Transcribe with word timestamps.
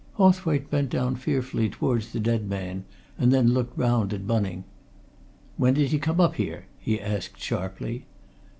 Hawthwaite 0.13 0.71
bent 0.71 0.89
down 0.89 1.15
fearfully 1.15 1.69
towards 1.69 2.11
the 2.11 2.19
dead 2.19 2.49
man, 2.49 2.85
and 3.19 3.31
then 3.31 3.49
looked 3.53 3.77
round 3.77 4.11
at 4.13 4.25
Bunning. 4.25 4.63
"When 5.57 5.75
did 5.75 5.89
he 5.91 5.99
come 5.99 6.19
up 6.19 6.37
here?" 6.37 6.65
he 6.79 6.99
asked 6.99 7.39
sharply. 7.39 8.07